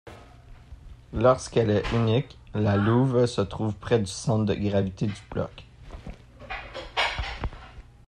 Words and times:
Lorsqu'elle 1.13 1.69
est 1.69 1.83
unique, 1.93 2.39
la 2.55 2.75
louve 2.75 3.27
se 3.27 3.41
trouve 3.41 3.75
près 3.75 3.99
du 3.99 4.07
centre 4.07 4.45
de 4.45 4.55
gravité 4.55 5.05
du 5.05 5.13
bloc. 5.29 5.63